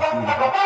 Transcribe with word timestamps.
Sí, 0.00 0.04
sí. 0.04 0.57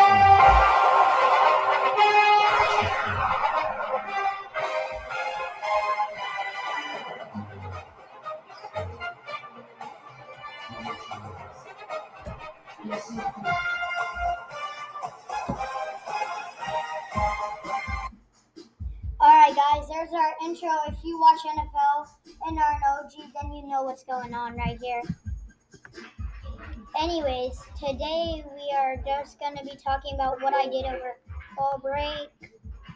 Going 29.53 29.65
to 29.67 29.71
be 29.73 29.79
talking 29.81 30.13
about 30.15 30.41
what 30.41 30.53
I 30.53 30.65
did 30.67 30.85
over 30.85 31.17
fall 31.55 31.79
break. 31.81 32.51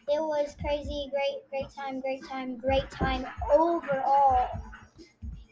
It 0.10 0.22
was 0.22 0.56
crazy, 0.62 1.12
great, 1.12 1.50
great 1.50 1.70
time, 1.76 2.00
great 2.00 2.24
time, 2.28 2.58
great 2.58 2.90
time 2.90 3.26
overall. 3.54 4.48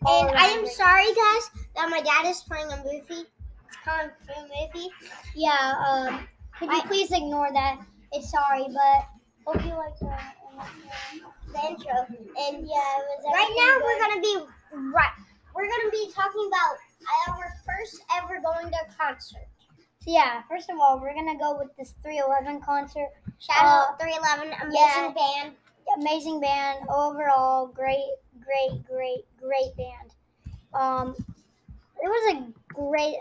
All 0.06 0.28
And 0.28 0.38
I 0.38 0.46
am 0.46 0.66
sorry, 0.68 1.06
guys, 1.08 1.50
that 1.76 1.90
my 1.90 2.02
dad 2.02 2.30
is 2.30 2.42
playing 2.44 2.72
a 2.72 2.78
movie. 2.78 3.26
It's 3.68 3.78
Kung 3.84 4.10
Fu 4.26 4.34
movie. 4.44 4.90
Yeah, 5.36 5.74
um, 5.88 6.28
could 6.58 6.70
you 6.72 6.78
I- 6.82 6.88
please 6.88 7.12
ignore 7.12 7.52
that? 7.54 7.80
It's 8.14 8.32
sorry, 8.32 8.66
but 8.70 9.08
hope 9.46 9.64
you 9.66 9.74
like 9.76 9.98
the, 10.00 10.18
The 11.52 11.68
intro. 11.68 12.06
And 12.08 12.64
yeah, 12.64 12.88
it 12.96 13.04
was 13.10 13.26
right 13.34 13.54
now 13.60 13.74
good. 13.76 13.84
we're 13.84 14.00
gonna 14.00 14.22
be 14.22 14.92
right. 14.96 15.12
We're 15.54 15.68
gonna 15.68 15.92
be 15.92 16.10
talking 16.16 16.48
about 16.48 17.36
our 17.36 17.52
first 17.66 18.02
ever 18.18 18.40
going 18.42 18.72
to 18.72 18.78
a 18.78 18.88
concert. 18.98 19.48
So 20.06 20.12
yeah, 20.12 20.44
first 20.48 20.70
of 20.70 20.78
all, 20.80 21.00
we're 21.00 21.16
gonna 21.16 21.38
go 21.38 21.58
with 21.58 21.76
this 21.78 21.96
311 22.04 22.62
concert. 22.62 23.10
Shout 23.40 23.58
Uh, 23.60 23.90
out 23.90 24.00
311, 24.00 24.54
amazing 24.62 24.78
yeah. 24.78 25.12
band. 25.12 25.56
Amazing 25.98 26.40
band 26.40 26.88
overall, 26.90 27.68
great, 27.68 28.06
great, 28.40 28.86
great, 28.86 29.26
great 29.40 29.76
band. 29.76 30.14
Um, 30.74 31.16
it 32.02 32.08
was 32.08 32.36
a 32.36 32.54
great, 32.74 33.16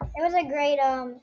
it 0.00 0.22
was 0.22 0.34
a 0.34 0.42
great, 0.44 0.78
um, 0.78 1.20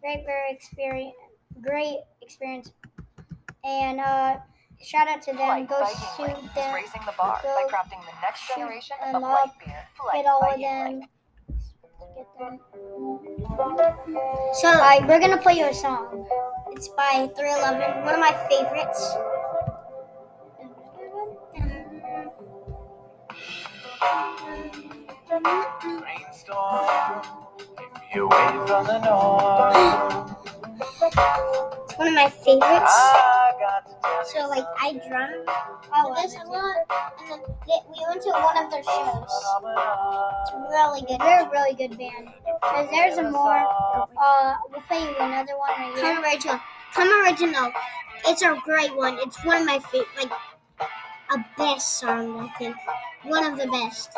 great, 0.00 0.24
very 0.24 0.50
experience, 0.50 1.14
great 1.60 1.98
experience, 2.20 2.72
and 3.62 4.00
uh, 4.00 4.38
shout 4.82 5.06
out 5.08 5.22
to 5.22 5.32
them. 5.32 5.66
Go 5.66 5.86
shoot 6.16 6.30
is 6.30 6.54
them, 6.54 6.74
raising 6.74 7.04
the 7.04 7.14
bar 7.16 7.38
go 7.42 7.54
by 7.54 7.70
crafting 7.72 8.00
the 8.04 8.20
next 8.22 8.48
generation 8.48 8.96
of 9.14 9.22
light 9.22 9.50
beer. 9.64 9.86
Get 10.12 10.26
all 10.26 10.42
of 10.42 10.58
them. 10.58 10.98
Link. 11.00 11.10
Get. 12.18 12.26
So 14.54 14.68
right, 14.72 15.06
we're 15.06 15.20
gonna 15.20 15.38
play 15.40 15.54
you 15.54 15.66
a 15.66 15.74
song. 15.74 16.26
it's 16.72 16.88
by 16.88 17.30
311, 17.36 18.04
one 18.04 18.14
of 18.14 18.20
my 18.20 18.32
favorites. 18.50 19.14
Brainstorm, 26.00 27.22
keep 27.76 28.16
me 28.16 28.20
away 28.20 28.66
from 28.66 28.86
the 28.86 28.98
norm. 29.04 30.34
It's 31.84 31.96
one 31.98 32.08
of 32.08 32.14
my 32.14 32.28
favorites. 32.28 33.37
I 33.78 33.80
got 33.80 33.88
to 33.88 33.94
tell 34.02 34.18
you 34.18 34.24
So 34.26 34.48
like 34.48 34.64
I 34.80 34.92
drum 35.08 35.44
Oh, 35.94 36.14
this 36.14 36.34
a 36.34 36.46
lot, 36.46 36.76
and 37.18 37.30
then 37.30 37.40
they, 37.66 37.78
we 37.88 38.04
went 38.08 38.22
to 38.22 38.30
one 38.30 38.64
of 38.64 38.70
their 38.70 38.82
shows. 38.82 39.24
It's 40.42 40.52
really 40.70 41.00
good. 41.02 41.20
They're 41.20 41.46
a 41.46 41.50
really 41.50 41.74
good 41.74 41.96
band. 41.96 42.28
There's 42.90 43.14
some 43.14 43.32
more. 43.32 43.66
Uh, 44.20 44.54
we'll 44.70 44.80
play 44.82 45.00
you 45.00 45.14
another 45.18 45.56
one 45.56 45.70
right 45.70 45.92
here. 45.94 46.02
Come 46.02 46.24
original. 46.24 46.60
Come 46.94 47.24
original. 47.24 47.72
It's 48.26 48.42
a 48.42 48.56
great 48.64 48.94
one. 48.96 49.18
It's 49.20 49.42
one 49.44 49.62
of 49.62 49.66
my 49.66 49.78
favorite, 49.78 50.08
like 50.18 50.32
a 51.30 51.44
best 51.56 51.98
song. 51.98 52.40
I 52.40 52.58
think 52.58 52.76
one 53.24 53.44
of 53.44 53.58
the 53.58 53.66
best. 53.66 54.10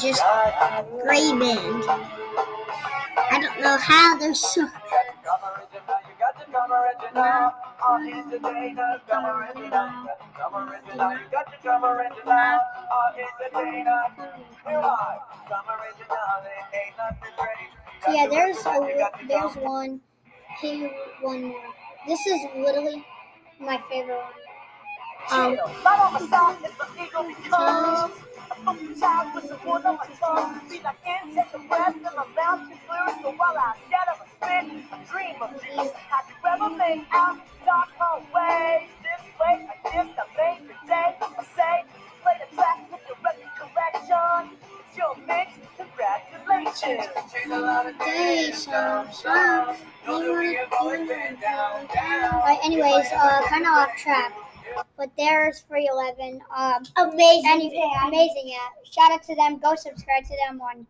Just 0.00 0.22
great 1.04 1.38
band. 1.38 1.84
I 3.34 3.40
don't 3.40 3.60
know 3.60 3.76
how 3.78 4.16
they're 4.16 4.32
so. 4.32 4.60
You 4.60 4.68
got 4.68 6.38
to 6.38 6.46
come 6.52 6.70
original. 6.70 7.52
On 7.84 8.04
here 8.04 8.22
today, 8.30 8.72
now 8.76 8.96
come 9.08 9.26
original. 9.26 9.64
You 9.66 9.70
got 9.72 10.20
to 10.20 10.26
come 10.38 10.54
original. 10.54 11.10
You 11.10 11.18
got 11.32 11.50
to 11.50 11.58
come 11.64 11.84
original. 11.84 12.30
On 12.30 13.14
here 13.16 13.26
today, 13.42 13.82
now. 13.84 14.06
You 14.70 14.76
are. 14.76 15.18
Come 15.48 15.66
original. 15.66 16.16
It 16.46 16.78
ain't 16.78 16.96
nothing 16.96 17.34
great. 17.36 17.70
So 18.04 18.12
yeah, 18.12 18.26
there's 18.30 18.64
a 18.66 19.26
there's 19.26 19.56
one. 19.56 20.00
Here, 20.60 20.94
one 21.20 21.42
more. 21.42 21.74
This 22.06 22.24
is 22.28 22.40
literally 22.56 23.04
my 23.58 23.82
favorite 23.90 24.16
one. 24.16 24.32
Um, 25.32 25.56
The 28.48 29.00
child 29.00 29.34
with 29.34 29.48
the 29.48 29.58
wood 29.64 29.84
on 29.84 29.96
my 29.96 30.06
tongue. 30.20 30.60
Feel 30.68 30.82
like 30.82 31.06
ants 31.06 31.34
take 31.34 31.54
a 31.54 31.58
breath 31.68 31.96
in 31.96 32.02
my 32.02 32.26
mouth 32.36 32.60
and 32.60 32.80
blue. 32.86 33.22
So 33.22 33.32
while 33.36 33.56
I 33.56 33.74
scatter 33.88 34.16
a 34.20 34.26
spin, 34.36 34.84
I 34.92 34.94
dream 35.10 35.36
of 35.42 35.50
this. 35.60 35.92
Have 36.10 36.26
you 36.28 36.36
ever 36.48 36.70
made 36.76 37.04
out 37.12 37.38
dark 37.64 37.88
hallways? 37.98 38.88
This 39.02 39.24
way, 39.40 39.68
I 39.68 40.04
make 40.04 40.16
the 40.16 40.24
day. 40.36 41.16
I 41.20 41.44
say, 41.56 41.84
play 42.22 42.36
the 42.40 42.56
track 42.56 42.78
with 42.92 43.00
the 43.08 43.14
record 43.24 43.52
correction. 43.58 44.56
It's 44.88 44.96
your 44.98 45.16
mix, 45.26 45.48
congratulations. 45.76 47.32
Anyways, 52.64 53.06
uh, 53.12 53.42
kind 53.48 53.64
of 53.66 53.72
off 53.72 53.96
track. 53.96 54.32
But 54.96 55.10
there's 55.16 55.60
311. 55.60 56.40
Um, 56.54 56.84
amazing. 56.96 57.70
band. 57.70 58.08
amazing, 58.08 58.44
yeah. 58.46 58.68
Shout 58.84 59.12
out 59.12 59.22
to 59.24 59.34
them. 59.34 59.58
Go 59.58 59.74
subscribe 59.74 60.24
to 60.24 60.36
them 60.46 60.60
on 60.60 60.86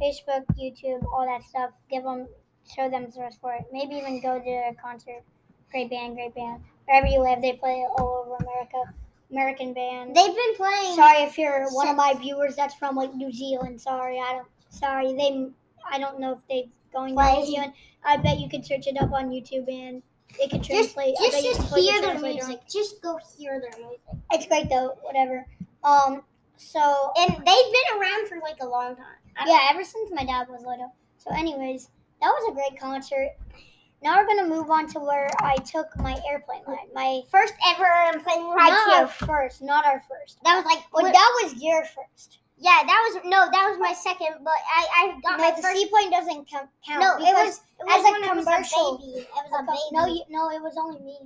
Facebook, 0.00 0.44
YouTube, 0.58 1.04
all 1.12 1.26
that 1.26 1.42
stuff. 1.48 1.70
Give 1.90 2.02
them, 2.02 2.28
show 2.74 2.88
them 2.88 3.06
the 3.06 3.30
support. 3.30 3.62
Maybe 3.72 3.96
even 3.96 4.20
go 4.20 4.38
to 4.38 4.50
a 4.50 4.74
concert. 4.80 5.22
Great 5.70 5.90
band, 5.90 6.16
great 6.16 6.34
band. 6.34 6.62
Wherever 6.86 7.06
you 7.06 7.20
live, 7.20 7.42
they 7.42 7.52
play 7.52 7.86
all 7.98 8.24
over 8.26 8.44
America. 8.44 8.94
American 9.30 9.72
band. 9.72 10.14
They've 10.14 10.34
been 10.34 10.54
playing. 10.56 10.96
Sorry 10.96 11.22
if 11.22 11.38
you're 11.38 11.70
one 11.70 11.88
of 11.88 11.96
my 11.96 12.14
viewers 12.14 12.56
that's 12.56 12.74
from 12.74 12.96
like 12.96 13.14
New 13.14 13.32
Zealand. 13.32 13.80
Sorry, 13.80 14.18
I 14.18 14.32
don't. 14.32 14.48
Sorry, 14.70 15.12
they. 15.14 15.50
I 15.88 15.98
don't 15.98 16.18
know 16.18 16.32
if 16.32 16.40
they're 16.48 16.64
going 16.92 17.16
to 17.16 17.34
New 17.34 17.46
Zealand. 17.46 17.72
I 18.04 18.16
bet 18.16 18.40
you 18.40 18.48
could 18.48 18.64
search 18.64 18.86
it 18.86 19.00
up 19.00 19.12
on 19.12 19.30
YouTube 19.30 19.68
and 19.68 20.02
they 20.38 20.48
could 20.48 20.62
Just, 20.62 20.94
translate. 20.94 21.14
I 21.20 21.30
just, 21.30 21.44
just 21.44 21.74
the 21.74 21.80
hear 21.80 22.00
their 22.00 22.18
music. 22.18 22.60
Just 22.70 23.02
go 23.02 23.18
hear 23.36 23.60
their 23.60 23.78
music. 23.78 24.00
It's 24.32 24.46
great 24.46 24.68
though. 24.68 24.98
Whatever. 25.02 25.46
Um. 25.84 26.22
So 26.56 27.12
And 27.18 27.30
they've 27.30 27.44
been 27.44 27.98
around 27.98 28.28
for 28.28 28.38
like 28.42 28.58
a 28.60 28.66
long 28.66 28.96
time. 28.96 29.06
I 29.38 29.48
yeah, 29.48 29.68
ever 29.70 29.82
since 29.82 30.10
my 30.12 30.24
dad 30.24 30.48
was 30.48 30.62
little. 30.64 30.94
So, 31.18 31.30
anyways, 31.34 31.88
that 32.20 32.28
was 32.28 32.50
a 32.50 32.54
great 32.54 32.78
concert. 32.78 33.30
Now 34.02 34.16
we're 34.16 34.26
gonna 34.26 34.48
move 34.48 34.70
on 34.70 34.86
to 34.88 35.00
where 35.00 35.28
I 35.40 35.56
took 35.56 35.94
my 35.98 36.18
airplane 36.30 36.62
ride. 36.66 36.88
My 36.94 37.20
First 37.30 37.54
ever 37.68 37.84
airplane 37.84 38.44
not 38.44 38.56
ride 38.56 39.00
our 39.00 39.08
first, 39.08 39.62
not 39.62 39.84
our 39.84 40.02
first. 40.08 40.38
That 40.44 40.56
was 40.56 40.64
like, 40.64 40.84
Well, 40.92 41.04
that 41.12 41.40
was 41.42 41.62
your 41.62 41.84
first. 41.84 42.38
Yeah, 42.60 42.82
that 42.84 43.00
was 43.08 43.22
no, 43.24 43.48
that 43.50 43.64
was 43.70 43.78
my 43.80 43.92
second. 43.92 44.44
But 44.44 44.52
I, 44.68 44.86
I 44.96 45.20
got 45.22 45.38
No, 45.38 45.44
my 45.44 45.56
the 45.56 45.62
first. 45.62 45.76
seaplane 45.80 46.10
doesn't 46.10 46.48
count. 46.50 46.68
count 46.86 47.00
No, 47.00 47.16
it 47.16 47.32
was 47.32 47.60
it 47.80 47.84
was 47.84 47.98
as 47.98 48.04
a 48.06 48.12
when 48.12 48.24
it 48.24 48.36
was 48.36 48.44
commercial- 48.44 48.98
baby. 48.98 49.18
It 49.20 49.28
was 49.34 49.52
a 49.52 49.62
a 49.62 49.66
baby. 49.66 49.88
No, 49.92 50.06
you, 50.06 50.22
no, 50.28 50.50
it 50.50 50.62
was 50.62 50.76
only 50.78 51.00
me. 51.00 51.18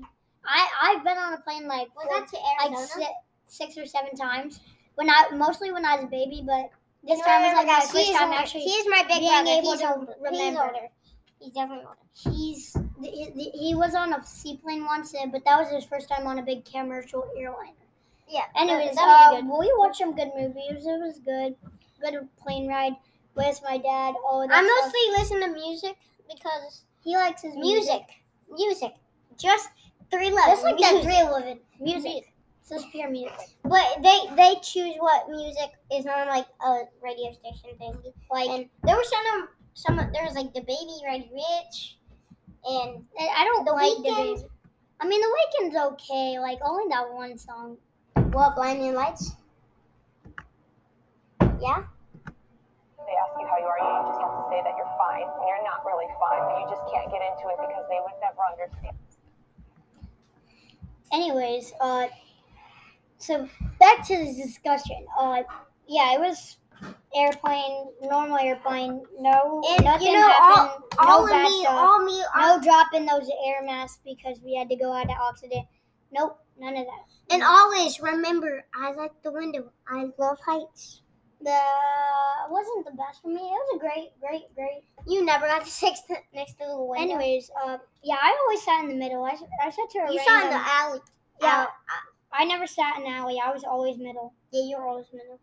I 0.46 0.68
I've 0.82 1.02
been 1.04 1.18
on 1.18 1.32
a 1.34 1.38
plane 1.38 1.66
like 1.66 1.88
was 1.96 2.06
that 2.10 2.28
to 2.28 2.36
like 2.62 2.70
Arizona? 2.78 3.06
six, 3.48 3.74
six 3.74 3.78
or 3.78 3.86
seven 3.86 4.14
times. 4.16 4.60
When 4.94 5.10
I 5.10 5.30
mostly 5.34 5.72
when 5.72 5.84
I 5.84 5.96
was 5.96 6.04
a 6.04 6.08
baby, 6.08 6.42
but 6.46 6.70
this 7.02 7.18
No, 7.18 7.24
time 7.26 7.42
no, 7.42 7.48
was 7.48 7.52
no, 7.52 7.58
like 7.58 7.66
my 7.66 7.80
first 7.80 7.96
he's 7.96 8.16
time 8.16 8.28
older. 8.28 8.40
actually 8.40 8.60
He's 8.62 8.86
my 8.88 9.02
big 9.08 9.18
being 9.18 9.30
brother. 9.32 9.50
able 9.50 9.70
he's 9.72 9.80
to 9.80 9.94
older. 9.94 10.14
He's 10.14 10.38
remember. 10.38 10.60
older. 10.62 10.88
He's 11.40 11.52
definitely 11.52 11.84
older. 11.84 12.06
He's 12.38 12.76
he, 13.02 13.50
he 13.50 13.74
was 13.74 13.94
on 13.94 14.12
a 14.12 14.24
seaplane 14.24 14.84
once, 14.84 15.14
uh, 15.14 15.26
but 15.26 15.44
that 15.44 15.58
was 15.58 15.68
his 15.72 15.84
first 15.84 16.08
time 16.08 16.26
on 16.26 16.38
a 16.38 16.42
big 16.42 16.64
commercial 16.64 17.26
airliner. 17.36 17.72
Yeah. 18.28 18.44
Anyways, 18.56 18.94
that 18.96 19.06
was 19.06 19.34
uh, 19.34 19.40
good. 19.40 19.58
we 19.58 19.72
watched 19.78 19.98
some 19.98 20.14
good 20.14 20.30
movies. 20.36 20.86
It 20.86 21.00
was 21.00 21.18
good. 21.24 21.54
Good 22.00 22.28
plane 22.36 22.68
ride 22.68 22.94
with 23.34 23.60
my 23.62 23.78
dad. 23.78 24.14
Oh, 24.24 24.46
I 24.50 24.62
mostly 24.62 25.22
listen 25.22 25.40
to 25.40 25.48
music 25.48 25.96
because 26.28 26.84
he 27.02 27.16
likes 27.16 27.42
his 27.42 27.54
music. 27.56 28.02
music, 28.50 28.90
music, 28.90 28.94
just 29.38 29.68
three 30.10 30.30
levels. 30.30 30.62
Just 30.62 30.64
like 30.64 30.78
that 30.78 31.02
three 31.02 31.18
eleven 31.20 31.60
music. 31.80 32.32
It's 32.60 32.70
just 32.70 32.90
pure 32.90 33.10
music. 33.10 33.36
But 33.62 34.02
they 34.02 34.20
they 34.36 34.54
choose 34.62 34.96
what 34.98 35.28
music 35.30 35.72
is 35.92 36.06
on 36.06 36.28
like 36.28 36.46
a 36.64 36.84
radio 37.02 37.30
station 37.32 37.76
thing. 37.78 37.94
Like 38.30 38.48
And 38.48 38.68
there 38.84 38.96
was 38.96 39.08
some 39.10 39.48
some 39.74 39.96
there 40.12 40.24
was 40.24 40.34
like 40.34 40.52
the 40.54 40.62
baby 40.62 40.96
Red 41.04 41.28
Rich, 41.32 41.98
and 42.64 43.04
I 43.20 43.28
I 43.36 43.44
don't 43.44 43.64
The 43.64 43.72
like 43.72 43.92
Weeknd- 43.92 44.04
the 44.04 44.34
baby. 44.34 44.48
I 45.00 45.06
mean, 45.08 45.20
the 45.20 45.36
Weeknd's 45.36 45.76
okay. 45.76 46.38
Like 46.38 46.58
only 46.64 46.84
that 46.88 47.12
one 47.12 47.36
song. 47.36 47.76
What 48.32 48.54
Blinding 48.56 48.94
Lights. 48.94 49.32
Yeah. 51.60 51.84
They 53.06 53.14
ask 53.20 53.32
you 53.38 53.46
how 53.46 53.58
you 53.58 53.66
are, 53.66 53.78
you 53.78 54.08
just 54.08 54.20
have 54.20 54.32
to 54.32 54.44
say 54.50 54.60
that 54.64 54.74
you're 54.76 54.94
fine. 54.98 55.22
And 55.22 55.44
you're 55.46 55.64
not 55.64 55.84
really 55.84 56.06
fine, 56.18 56.40
but 56.48 56.60
you 56.60 56.66
just 56.70 56.82
can't 56.92 57.10
get 57.10 57.20
into 57.22 57.48
it 57.52 57.58
because 57.60 57.84
they 57.88 58.00
would 58.00 58.18
never 58.20 58.40
understand. 58.50 58.96
anyways, 61.12 61.72
uh, 61.80 62.06
so 63.18 63.48
back 63.78 64.06
to 64.06 64.16
this 64.16 64.36
discussion. 64.36 65.06
Uh, 65.18 65.42
yeah, 65.86 66.14
it 66.14 66.20
was 66.20 66.56
airplane, 67.14 67.86
normal 68.02 68.38
airplane. 68.38 69.02
No, 69.20 69.62
And 69.76 69.84
nothing 69.84 70.08
you 70.08 70.12
know, 70.14 70.32
all, 70.40 70.56
happened. 70.56 70.84
all 70.98 71.18
no 71.20 71.24
of 71.24 71.30
bad 71.30 71.42
me, 71.44 71.60
stuff. 71.62 71.74
all 71.74 72.04
me, 72.04 72.22
no 72.36 72.60
dropping 72.62 73.06
those 73.06 73.30
air 73.46 73.62
masks 73.64 74.00
because 74.04 74.40
we 74.44 74.54
had 74.56 74.68
to 74.70 74.76
go 74.76 74.92
out 74.92 75.04
of 75.04 75.16
oxygen. 75.22 75.64
Nope, 76.12 76.38
none 76.58 76.76
of 76.76 76.86
that. 76.86 77.04
and 77.34 77.42
always 77.42 78.00
remember, 78.00 78.64
I 78.74 78.92
like 78.92 79.12
the 79.22 79.32
window. 79.32 79.72
I 79.88 80.06
love 80.18 80.38
heights. 80.44 81.02
The 81.40 81.58
wasn't 82.48 82.86
the 82.86 82.92
best 82.92 83.20
for 83.20 83.28
me. 83.28 83.34
It 83.34 83.40
was 83.40 83.76
a 83.76 83.78
great, 83.78 84.10
great, 84.20 84.54
great. 84.54 84.84
You 85.06 85.24
never 85.24 85.46
got 85.46 85.64
to 85.64 85.70
sit 85.70 85.98
next 86.32 86.52
to 86.52 86.66
the 86.66 86.82
window. 86.82 87.02
Anyways, 87.16 87.50
uh, 87.64 87.78
yeah, 88.02 88.16
I 88.20 88.36
always 88.42 88.62
sat 88.62 88.82
in 88.84 88.88
the 88.88 88.94
middle. 88.96 89.24
I, 89.24 89.36
I 89.62 89.70
sat 89.70 89.90
to 89.90 89.98
a 89.98 90.12
you 90.12 90.20
sat 90.20 90.44
in 90.44 90.50
the 90.50 90.56
alley. 90.56 91.00
Yeah, 91.42 91.62
Out- 91.62 91.68
I 92.32 92.44
never 92.44 92.66
sat 92.66 92.96
in 92.96 93.04
the 93.04 93.10
alley. 93.10 93.40
I 93.44 93.52
was 93.52 93.64
always 93.64 93.98
middle. 93.98 94.32
yeah, 94.52 94.62
you 94.64 94.76
were 94.78 94.86
always 94.86 95.06
middle. 95.12 95.38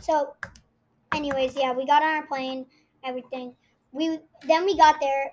So, 0.00 0.34
anyways, 1.12 1.54
yeah, 1.54 1.72
we 1.72 1.86
got 1.86 2.02
on 2.02 2.14
our 2.16 2.26
plane, 2.26 2.66
everything. 3.04 3.54
We 3.92 4.18
then 4.46 4.64
we 4.64 4.76
got 4.76 5.00
there. 5.00 5.32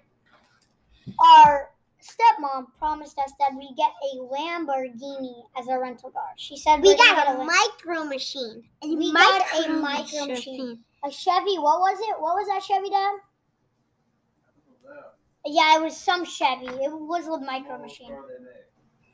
Our 1.35 1.69
stepmom 2.01 2.67
promised 2.77 3.17
us 3.19 3.31
that 3.39 3.51
we 3.57 3.73
get 3.75 3.91
a 4.13 4.17
Lamborghini 4.17 5.43
as 5.59 5.67
a 5.67 5.79
rental 5.79 6.11
car. 6.11 6.29
She 6.37 6.57
said 6.57 6.81
We 6.81 6.95
got 6.95 7.15
get 7.25 7.35
a 7.35 7.43
micro 7.43 8.03
machine. 8.03 8.63
We 8.83 9.11
got 9.13 9.41
a 9.65 9.69
micro 9.73 10.25
machine. 10.27 10.79
a 11.03 11.11
Chevy. 11.11 11.57
What 11.57 11.79
was 11.79 11.97
it? 11.99 12.21
What 12.21 12.35
was 12.35 12.47
that 12.47 12.63
Chevy, 12.63 12.89
Dad? 12.89 13.15
Yeah, 15.45 15.77
it 15.77 15.81
was 15.83 15.95
some 15.95 16.25
Chevy. 16.25 16.67
It 16.67 16.91
was 16.91 17.27
a 17.27 17.39
micro 17.45 17.77
machine. 17.77 18.11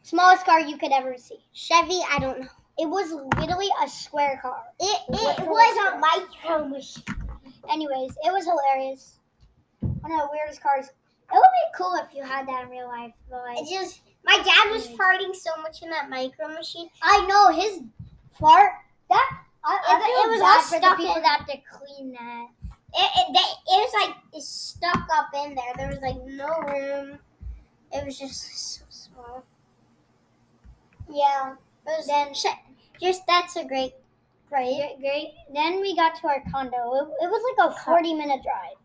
Smallest 0.03 0.45
car 0.45 0.59
you 0.59 0.77
could 0.77 0.91
ever 0.91 1.15
see. 1.17 1.39
Chevy, 1.53 1.99
I 2.09 2.17
don't 2.19 2.41
know. 2.41 2.47
It 2.77 2.89
was 2.89 3.11
literally 3.39 3.69
a 3.83 3.87
square 3.87 4.39
car. 4.41 4.63
It, 4.79 5.01
What 5.07 5.39
it 5.39 5.45
was 5.45 5.47
was 5.47 5.93
a 5.93 5.99
micro 5.99 6.67
machine. 6.67 7.03
Anyways, 7.69 8.11
it 8.25 8.33
was 8.33 8.45
hilarious. 8.45 9.19
One 9.79 10.11
of 10.11 10.19
the 10.21 10.29
weirdest 10.31 10.61
cars. 10.61 10.87
It 11.33 11.35
would 11.35 11.41
be 11.41 11.77
cool 11.77 11.95
if 11.95 12.15
you 12.15 12.23
had 12.23 12.47
that 12.47 12.63
in 12.65 12.69
real 12.69 12.87
life. 12.87 13.11
But 13.29 13.41
like, 13.43 13.57
It 13.59 13.69
just, 13.69 14.01
my 14.23 14.35
dad 14.37 14.71
was 14.71 14.87
farting 14.89 15.35
so 15.35 15.49
much 15.61 15.81
in 15.81 15.89
that 15.89 16.09
micro 16.09 16.47
machine. 16.49 16.89
I 17.01 17.25
know 17.25 17.49
his 17.51 17.81
fart. 18.39 18.73
That 19.09 19.29
I, 19.65 19.79
I 19.87 19.97
It- 19.97 20.27
it 20.27 20.31
was 20.31 20.41
all 20.41 20.61
stuck 20.61 20.97
people 20.97 21.15
in- 21.15 21.21
that 21.23 21.39
have 21.39 21.47
to 21.47 21.57
clean 21.71 22.11
that. 22.13 22.47
It, 22.95 23.11
it, 23.17 23.33
they, 23.33 23.39
it 23.39 23.79
was 23.81 23.93
like 24.07 24.15
it's 24.33 24.47
stuck 24.47 25.07
up 25.15 25.29
in 25.33 25.55
there. 25.55 25.73
There 25.75 25.87
was 25.89 25.99
like 26.01 26.23
no 26.25 26.49
room. 26.71 27.17
It 27.91 28.05
was 28.05 28.19
just 28.19 28.75
so 28.77 28.83
small. 28.89 29.43
Yeah. 31.09 31.53
It 31.53 31.57
was 31.97 32.07
Then 32.07 32.33
just 32.99 33.23
that's 33.27 33.55
a 33.55 33.65
great. 33.65 33.93
great, 34.49 34.95
great. 34.99 35.33
Then 35.53 35.81
we 35.81 35.95
got 35.95 36.15
to 36.21 36.27
our 36.27 36.43
condo. 36.51 36.93
It, 36.93 37.07
it 37.25 37.29
was 37.29 37.55
like 37.57 37.71
a 37.71 37.79
forty 37.83 38.13
minute 38.13 38.41
drive. 38.43 38.77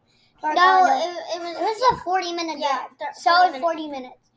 No, 0.42 0.86
it, 0.86 1.36
it 1.36 1.40
was 1.42 1.56
It 1.56 1.60
was 1.60 2.00
a 2.00 2.04
40 2.04 2.32
minute 2.32 2.58
Yeah, 2.58 2.86
drive. 2.98 3.14
Solid 3.14 3.50
40 3.60 3.60
40 3.60 3.88
minutes. 3.88 4.30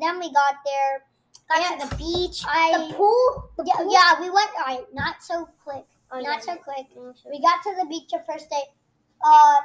Then 0.00 0.18
we 0.18 0.32
got 0.32 0.54
there. 0.64 1.04
got 1.48 1.80
to 1.80 1.88
the 1.88 1.96
beach. 1.96 2.42
I, 2.46 2.86
the 2.88 2.94
pool. 2.94 3.50
The 3.58 3.64
yeah, 3.66 3.76
pool. 3.76 3.92
yeah, 3.92 4.20
we 4.20 4.30
went. 4.30 4.50
All 4.58 4.64
right, 4.76 4.84
not 4.94 5.22
so 5.22 5.48
quick. 5.62 5.84
Oh, 6.12 6.20
not 6.20 6.38
yeah, 6.46 6.54
so 6.54 6.56
quick. 6.56 6.86
We 7.30 7.40
got 7.40 7.62
to 7.64 7.74
the 7.78 7.86
beach 7.86 8.10
the 8.10 8.20
first 8.26 8.48
day. 8.50 8.62
Uh, 9.24 9.56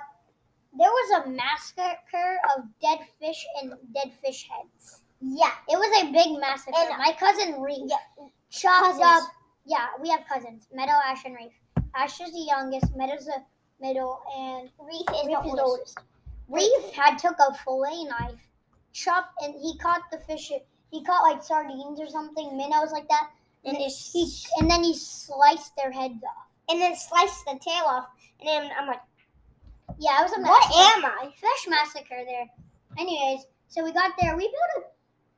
there 0.78 0.90
was 0.90 1.24
a 1.26 1.30
massacre 1.30 2.38
of 2.58 2.66
dead 2.82 3.00
fish 3.20 3.46
and 3.62 3.74
dead 3.94 4.12
fish 4.24 4.48
heads. 4.50 5.02
Yeah. 5.22 5.52
It 5.70 5.78
was 5.78 6.04
a 6.04 6.12
big 6.12 6.38
massacre. 6.40 6.76
And- 6.78 6.98
My 6.98 7.14
cousin 7.18 7.62
Reef 7.62 7.78
Yeah. 7.88 8.28
chopped 8.50 9.00
Cousins. 9.00 9.04
up. 9.06 9.24
Yeah, 9.66 9.88
we 10.02 10.10
have 10.10 10.22
cousins. 10.28 10.68
Meadow, 10.74 10.92
Ash, 11.06 11.24
and 11.26 11.36
Reef. 11.36 11.54
Ash 11.96 12.20
is 12.20 12.32
the 12.34 12.40
youngest. 12.42 12.94
Meadow's 12.96 13.26
the 13.26 13.42
middle, 13.86 14.22
and 14.36 14.70
Reef 14.80 15.06
is 15.22 15.28
Reef 15.28 15.38
the 15.44 15.50
is 15.54 15.60
oldest. 15.60 15.98
Reef 16.50 16.94
had 16.94 17.18
took 17.18 17.36
a 17.40 17.54
fillet 17.54 18.04
knife, 18.06 18.42
chopped, 18.94 19.34
and 19.44 19.54
he 19.56 19.78
caught 19.78 20.02
the 20.12 20.18
fish. 20.20 20.52
He 20.92 21.04
caught 21.04 21.24
like 21.24 21.44
sardines 21.44 22.00
or 22.00 22.08
something, 22.08 22.56
minnows 22.58 22.92
like 22.92 23.08
that. 23.10 23.30
And 23.66 23.76
And, 23.76 23.92
he 23.92 24.32
and 24.60 24.70
then 24.70 24.84
he 24.84 24.94
sliced 24.96 25.76
their 25.76 25.92
heads 25.92 26.22
off. 26.24 26.48
And 26.70 26.82
then 26.82 26.96
sliced 26.96 27.46
the 27.46 27.60
tail 27.60 27.84
off. 27.86 28.08
And 28.40 28.48
then 28.48 28.72
I'm 28.78 28.88
like, 28.88 29.02
Yeah, 30.00 30.18
I 30.20 30.24
was 30.24 30.32
a 30.38 30.42
what 30.42 30.64
am 30.96 31.06
I? 31.06 31.32
fish 31.36 31.68
massacre 31.68 32.24
there. 32.26 32.48
Anyways, 32.98 33.46
so 33.68 33.84
we 33.84 33.92
got 33.92 34.12
there. 34.22 34.36
We 34.36 34.44
built 34.44 34.86
a 34.86 34.90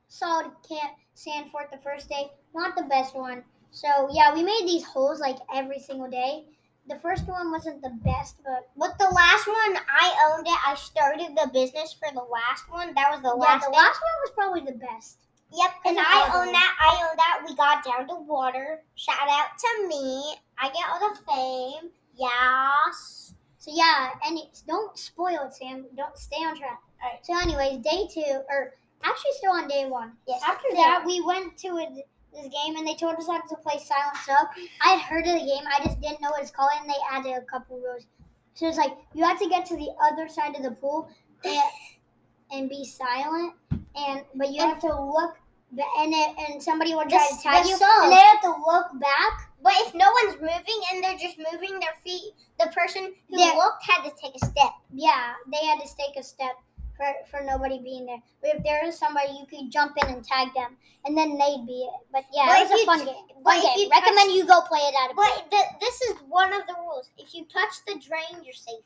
solid 0.08 0.50
camp 0.68 0.92
sand 1.14 1.50
fort 1.50 1.70
the 1.72 1.78
first 1.78 2.08
day. 2.08 2.30
Not 2.54 2.76
the 2.76 2.84
best 2.84 3.14
one. 3.16 3.42
So 3.70 4.08
yeah, 4.12 4.32
we 4.34 4.42
made 4.42 4.64
these 4.66 4.84
holes 4.84 5.20
like 5.20 5.38
every 5.54 5.78
single 5.78 6.08
day. 6.10 6.44
The 6.88 6.96
first 6.96 7.26
one 7.26 7.50
wasn't 7.50 7.82
the 7.82 7.92
best, 8.02 8.36
but 8.44 8.70
But 8.76 8.98
the 8.98 9.12
last 9.14 9.46
one, 9.46 9.76
I 9.88 10.32
owned 10.32 10.46
it. 10.46 10.58
I 10.66 10.74
started 10.74 11.36
the 11.36 11.50
business 11.52 11.92
for 11.92 12.12
the 12.12 12.24
last 12.24 12.70
one. 12.70 12.94
That 12.94 13.10
was 13.12 13.22
the 13.22 13.34
last. 13.34 13.48
yeah, 13.48 13.58
the 13.58 13.64
thing. 13.64 13.72
last 13.74 14.00
one 14.00 14.16
was 14.24 14.30
probably 14.34 14.60
the 14.72 14.78
best. 14.78 15.18
Yep, 15.52 15.70
and 15.86 15.98
I 15.98 16.30
own 16.34 16.52
that. 16.52 16.76
I 16.80 17.08
own 17.08 17.16
that. 17.16 17.42
We 17.46 17.56
got 17.56 17.84
down 17.84 18.08
to 18.08 18.22
water. 18.22 18.82
Shout 18.96 19.28
out 19.28 19.56
to 19.58 19.88
me. 19.88 20.36
I 20.58 20.68
get 20.68 20.84
all 20.90 21.08
the 21.08 21.20
fame. 21.26 21.90
Yes. 22.16 23.34
So 23.58 23.70
yeah, 23.74 24.10
and 24.26 24.38
it's, 24.38 24.62
don't 24.62 24.96
spoil 24.96 25.46
it, 25.46 25.54
Sam. 25.54 25.86
Don't 25.96 26.16
stay 26.16 26.36
on 26.36 26.56
track. 26.56 26.80
Alright. 27.02 27.24
So 27.24 27.38
anyways, 27.38 27.78
day 27.78 28.08
two, 28.12 28.42
or 28.50 28.74
actually 29.02 29.32
still 29.32 29.52
on 29.52 29.68
day 29.68 29.86
one. 29.86 30.12
Yes. 30.26 30.42
After 30.46 30.68
that, 30.74 31.02
we 31.06 31.20
went 31.20 31.56
to 31.58 31.68
a, 31.68 32.04
this 32.32 32.44
game 32.48 32.76
and 32.76 32.86
they 32.86 32.94
told 32.94 33.16
us 33.16 33.26
how 33.26 33.40
to 33.40 33.56
play 33.56 33.78
Silent 33.78 34.16
Sub. 34.24 34.48
I 34.84 34.90
had 34.90 35.00
heard 35.00 35.26
of 35.26 35.32
the 35.34 35.46
game, 35.46 35.64
I 35.66 35.82
just 35.84 36.00
didn't 36.00 36.20
know 36.20 36.30
what 36.30 36.42
it's 36.42 36.50
called, 36.50 36.70
and 36.80 36.88
they 36.88 36.94
added 37.10 37.42
a 37.42 37.44
couple 37.46 37.78
rules. 37.78 38.06
So 38.54 38.66
it's 38.68 38.76
like 38.76 38.96
you 39.14 39.24
have 39.24 39.38
to 39.38 39.48
get 39.48 39.66
to 39.66 39.76
the 39.76 39.90
other 40.02 40.28
side 40.28 40.56
of 40.56 40.62
the 40.62 40.72
pool 40.72 41.08
and, 41.44 41.62
and 42.52 42.68
be 42.68 42.84
silent, 42.84 43.54
and 43.96 44.22
but 44.34 44.50
you 44.52 44.60
have 44.60 44.80
to 44.80 44.88
look, 44.88 45.36
and 45.70 46.12
it, 46.14 46.36
and 46.50 46.62
somebody 46.62 46.94
will 46.94 47.06
try 47.06 47.26
The- 47.30 47.36
to 47.36 47.42
tag 47.42 47.66
you, 47.66 47.76
song. 47.76 48.00
and 48.04 48.12
they 48.12 48.16
have 48.16 48.40
to 48.42 48.50
look 48.50 48.86
back. 49.00 49.44
But 49.60 49.72
if 49.78 49.92
no 49.94 50.06
one's 50.22 50.40
moving 50.40 50.80
and 50.92 51.02
they're 51.02 51.18
just 51.18 51.36
moving 51.36 51.80
their 51.80 51.94
feet, 52.04 52.32
the 52.60 52.66
person 52.68 53.12
who 53.28 53.40
Yeah. 53.40 53.54
looked 53.56 53.82
had 53.84 54.02
to 54.04 54.10
take 54.20 54.34
a 54.36 54.38
step. 54.46 54.72
Yeah, 54.92 55.34
they 55.50 55.66
had 55.66 55.80
to 55.80 55.88
take 55.96 56.16
a 56.16 56.22
step 56.22 56.52
for, 56.98 57.06
for 57.30 57.40
nobody 57.46 57.78
being 57.80 58.04
there. 58.04 58.18
But 58.42 58.56
if 58.56 58.62
there 58.64 58.84
is 58.84 58.98
somebody, 58.98 59.32
you 59.32 59.46
could 59.46 59.70
jump 59.70 59.92
in 60.02 60.08
and 60.12 60.22
tag 60.24 60.48
them, 60.54 60.76
and 61.06 61.16
then 61.16 61.38
they'd 61.38 61.64
be 61.66 61.88
it. 61.88 62.00
But 62.12 62.24
yeah, 62.34 62.46
But 62.48 62.58
it 62.58 62.68
was 62.68 62.72
a 62.72 62.78
you 62.80 62.84
fun 62.84 62.98
t- 62.98 63.04
game. 63.06 63.44
Fun 63.44 63.60
game. 63.62 63.78
you 63.78 63.88
Recommend 63.90 64.28
touch- 64.28 64.36
you 64.36 64.46
go 64.46 64.60
play 64.68 64.80
it 64.80 64.94
out 65.00 65.10
of 65.10 65.16
But 65.16 65.46
the, 65.50 65.62
this 65.80 66.02
is 66.02 66.16
one 66.28 66.52
of 66.52 66.66
the 66.66 66.74
rules. 66.80 67.10
If 67.16 67.32
you 67.34 67.46
touch 67.46 67.72
the 67.86 67.94
drain, 67.94 68.42
you're 68.44 68.52
safe. 68.52 68.84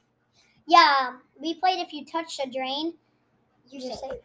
Yeah, 0.69 1.15
we 1.41 1.55
played 1.55 1.81
if 1.81 1.93
you 1.93 2.05
touch 2.05 2.37
the 2.37 2.49
drain, 2.49 2.95
You're 3.69 3.81
you're 3.83 3.93
safe. 3.97 4.11
safe. 4.13 4.21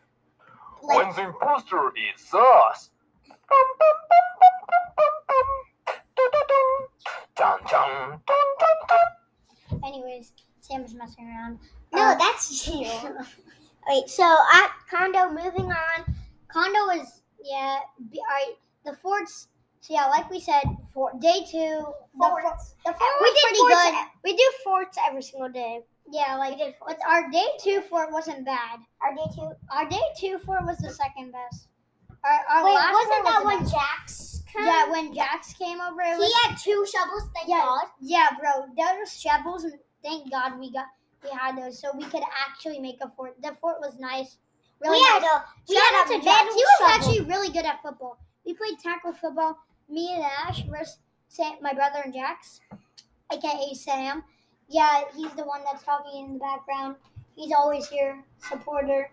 When 0.82 1.10
the 1.16 1.24
imposter 1.30 1.92
is 1.98 2.32
us. 2.34 2.92
Anyways, 9.84 10.32
Sam 10.62 10.82
was 10.84 10.94
messing 10.94 11.28
around. 11.28 11.60
No, 11.94 12.02
Uh, 12.02 12.16
that's 12.16 12.68
you. 12.68 12.90
Wait, 13.90 14.10
so 14.10 14.24
at 14.54 14.72
condo, 14.90 15.30
moving 15.30 15.72
on. 15.72 16.16
Condo 16.50 16.80
was 16.88 17.22
yeah. 17.44 17.80
Be, 18.12 18.20
all 18.20 18.26
right, 18.26 18.54
the 18.86 18.94
forts. 18.94 19.48
So 19.80 19.94
yeah, 19.94 20.08
like 20.08 20.30
we 20.30 20.40
said, 20.40 20.64
for 20.94 21.12
day 21.22 21.46
two, 21.50 21.58
the, 21.58 21.94
for, 22.18 22.42
Forts. 22.42 22.76
the 22.86 22.92
fort 22.92 23.22
we 23.22 23.30
did 23.32 23.42
pretty 23.44 23.60
forts. 23.60 23.76
good. 23.76 23.96
We 24.24 24.36
do 24.36 24.52
forts 24.64 24.98
every 25.08 25.22
single 25.22 25.50
day. 25.50 25.82
Yeah, 26.12 26.36
like 26.38 26.58
We 26.58 26.64
did 26.66 26.74
but 26.86 26.98
our 27.08 27.30
day 27.32 27.46
two 27.62 27.82
fort 27.82 28.12
wasn't 28.12 28.46
bad. 28.46 28.80
Our 29.02 29.14
day 29.14 29.28
two. 29.36 29.52
Our 29.72 29.88
day 29.90 30.02
two 30.20 30.38
fort 30.40 30.66
was 30.66 30.78
the 30.80 30.90
second 30.90 31.32
best. 31.32 31.68
Our, 32.24 32.40
our 32.58 32.66
Wait, 32.66 32.74
last 32.74 32.94
wasn't 32.94 33.12
one 33.12 33.24
was 33.24 33.34
that 33.34 33.46
when 33.46 33.60
best. 33.60 33.74
Jax 33.74 34.44
came? 34.52 34.66
Yeah, 34.66 34.90
when 34.92 35.14
Jax 35.14 35.54
came 35.54 35.80
over, 35.80 36.02
it 36.02 36.14
he 36.14 36.20
was 36.20 36.34
had 36.46 36.56
two 36.58 36.86
shovels. 36.92 37.30
Thank 37.36 37.48
yeah, 37.50 37.64
God. 37.66 37.86
yeah, 38.02 38.28
bro. 38.40 38.66
Those 38.76 39.14
shovels, 39.20 39.64
and 39.66 39.74
thank 40.04 40.32
God 40.32 40.60
we 40.60 40.72
got 40.72 40.88
we 41.30 41.38
had 41.38 41.58
those, 41.58 41.80
so 41.80 41.92
we 41.96 42.04
could 42.06 42.24
actually 42.48 42.80
make 42.80 42.98
a 43.02 43.10
fort. 43.10 43.36
The 43.42 43.54
fort 43.60 43.78
was 43.80 43.98
nice, 44.00 44.38
really 44.82 45.00
we 45.00 45.04
had 45.06 45.22
nice. 45.22 45.32
a 45.32 45.44
we 45.70 45.76
had 45.76 45.94
out 45.96 46.08
a 46.08 46.24
metal 46.24 46.54
He 46.54 46.64
was 46.64 46.92
actually 46.92 47.22
really 47.22 47.50
good 47.50 47.66
at 47.66 47.82
football. 47.82 48.18
We 48.46 48.54
played 48.54 48.80
tackle 48.80 49.14
football. 49.14 49.58
Me 49.90 50.14
and 50.14 50.24
Ash 50.24 50.64
versus 50.64 50.98
Sam, 51.30 51.58
my 51.62 51.74
brother 51.74 52.02
and 52.04 52.14
Jax, 52.14 52.60
aka 53.32 53.74
Sam. 53.74 54.24
Yeah, 54.70 55.04
he's 55.16 55.32
the 55.34 55.44
one 55.44 55.62
that's 55.64 55.84
talking 55.84 56.26
in 56.26 56.34
the 56.34 56.40
background. 56.40 56.96
He's 57.36 57.54
always 57.54 57.88
here, 57.88 58.24
supporter. 58.40 59.10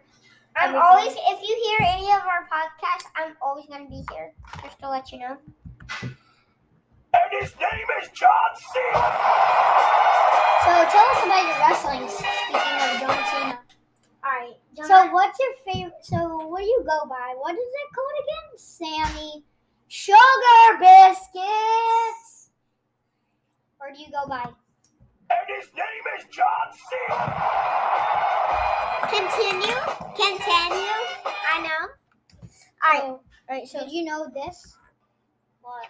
I'm 0.56 0.70
everything. 0.70 0.82
always 0.82 1.12
if 1.12 1.48
you 1.48 1.56
hear 1.64 1.88
any 1.88 2.06
of 2.06 2.22
our 2.22 2.48
podcasts, 2.50 3.06
I'm 3.16 3.36
always 3.42 3.66
gonna 3.66 3.88
be 3.88 4.04
here 4.12 4.32
just 4.62 4.78
to 4.80 4.88
let 4.88 5.12
you 5.12 5.18
know. 5.18 5.36
And 7.14 7.30
his 7.40 7.54
name 7.60 7.88
is 8.02 8.08
John 8.10 8.50
Cena. 8.58 9.06
So 10.64 10.72
tell 10.90 11.08
us 11.14 11.20
about 11.24 11.44
your 11.46 11.58
wrestling. 11.62 12.08
Speaking 12.10 12.78
of 12.82 13.00
John 13.00 13.20
Cena. 13.30 13.58
All 14.24 14.30
right. 14.30 14.56
So 14.82 15.12
what's 15.12 15.38
your 15.38 15.54
favorite? 15.64 15.94
So 16.02 16.48
what 16.48 16.60
do 16.60 16.66
you 16.66 16.82
go 16.86 17.08
by? 17.08 17.34
What 17.38 17.54
is 17.54 17.60
it 17.60 17.88
called 17.94 18.16
again? 18.24 18.58
Sammy 18.58 19.44
Sugar 19.88 20.78
Biscuits. 20.80 22.50
Or 23.80 23.92
do 23.94 24.00
you 24.00 24.10
go 24.10 24.26
by? 24.28 24.44
And 25.30 25.46
his 25.56 25.70
name 25.74 26.04
is 26.18 26.24
John 26.30 26.72
Cena. 26.90 27.18
continue. 29.08 29.78
Continue. 30.16 30.98
I 31.52 31.60
know. 31.62 31.88
Oh, 32.82 32.98
alright. 32.98 33.20
Alright, 33.48 33.68
So 33.68 33.80
did 33.80 33.92
you 33.92 34.04
know 34.04 34.28
this? 34.34 34.76
What? 35.62 35.84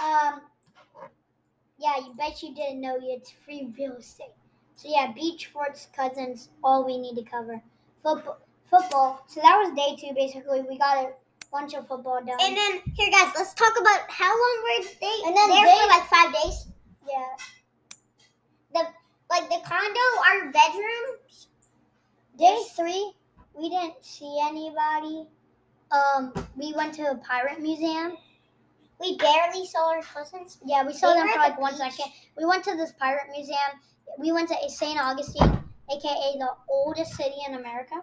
Free 0.00 0.08
real 0.08 0.22
estate. 0.22 0.34
Um. 0.34 0.40
Yeah, 1.78 1.96
you 1.98 2.14
bet 2.14 2.42
you 2.42 2.54
didn't 2.54 2.80
know 2.80 2.98
it's 3.00 3.30
free 3.30 3.68
real 3.78 3.96
estate. 3.96 4.32
So 4.74 4.88
yeah, 4.90 5.12
beach 5.12 5.46
forts 5.46 5.88
cousins. 5.94 6.48
All 6.62 6.84
we 6.84 6.98
need 6.98 7.14
to 7.16 7.22
cover. 7.30 7.62
Football. 8.02 8.38
Football. 8.70 9.24
So 9.28 9.40
that 9.40 9.56
was 9.56 9.74
day 9.74 9.96
two. 10.00 10.14
Basically, 10.14 10.60
we 10.62 10.78
got 10.78 11.04
a 11.04 11.10
bunch 11.50 11.74
of 11.74 11.86
football 11.88 12.20
done. 12.24 12.36
and 12.40 12.56
then 12.56 12.80
here, 12.94 13.10
guys, 13.10 13.32
let's 13.34 13.54
talk 13.54 13.72
about 13.80 14.00
how 14.08 14.28
long 14.30 14.62
were 14.62 14.84
they 15.00 15.18
And 15.26 15.36
then 15.36 15.48
there 15.50 15.64
they- 15.64 15.80
for 15.80 15.88
like 15.88 16.06
five 16.08 16.32
days. 16.42 16.66
yeah. 17.08 17.26
The 18.74 18.86
like 19.30 19.48
the 19.48 19.60
condo, 19.64 20.00
our 20.28 20.52
bedrooms. 20.52 21.48
Day 22.38 22.58
three, 22.76 23.12
we 23.54 23.68
didn't 23.68 24.02
see 24.04 24.38
anybody. 24.42 25.26
Um, 25.90 26.32
we 26.56 26.72
went 26.74 26.94
to 26.94 27.10
a 27.10 27.16
pirate 27.16 27.60
museum. 27.60 28.16
We 29.00 29.16
barely 29.16 29.66
saw 29.66 29.90
our 29.90 30.02
cousins. 30.02 30.58
Yeah, 30.64 30.84
we 30.86 30.92
saw 30.92 31.14
They 31.14 31.20
them 31.20 31.28
for 31.32 31.38
like 31.38 31.56
the 31.56 31.60
one 31.62 31.72
beach. 31.72 31.80
second. 31.80 32.12
We 32.36 32.44
went 32.44 32.64
to 32.64 32.76
this 32.76 32.92
pirate 32.92 33.28
museum. 33.34 33.80
We 34.18 34.32
went 34.32 34.48
to 34.50 34.56
St. 34.68 35.00
Augustine, 35.00 35.62
aka 35.90 36.38
the 36.38 36.50
oldest 36.68 37.14
city 37.14 37.36
in 37.48 37.54
America, 37.54 38.02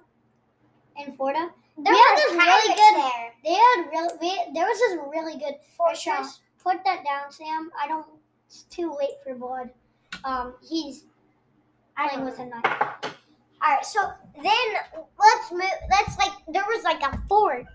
in 0.97 1.15
Florida. 1.15 1.49
There 1.77 1.93
We 1.93 1.99
had 1.99 2.15
this 2.17 2.31
really 2.33 2.67
good- 2.73 3.03
there. 3.03 3.33
They 3.43 3.53
had 3.53 3.89
real. 3.91 4.17
We, 4.19 4.53
there 4.55 4.65
was 4.65 4.79
this 4.79 4.97
really 5.11 5.37
good 5.37 5.55
Fortress. 5.77 6.39
Put 6.63 6.83
that 6.85 7.03
down, 7.05 7.31
Sam. 7.31 7.69
I 7.81 7.87
don't. 7.87 8.07
It's 8.47 8.63
too 8.63 8.91
late 8.97 9.21
for 9.23 9.35
blood. 9.35 9.69
Um, 10.23 10.55
he's 10.67 11.03
I 11.95 12.07
playing 12.09 12.25
with 12.25 12.39
a 12.39 12.45
knife. 12.45 12.65
All 12.65 13.73
right, 13.75 13.85
so 13.85 13.99
then 14.41 15.03
let's 15.19 15.51
move. 15.51 15.61
Let's 15.91 16.17
like 16.17 16.31
there 16.47 16.63
was 16.67 16.83
like 16.83 17.01
a 17.03 17.17
fort. 17.29 17.65